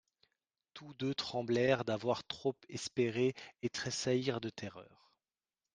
[0.73, 5.11] Tous deux tremblèrent d'avoir trop espéré et tressaillirent de terreur.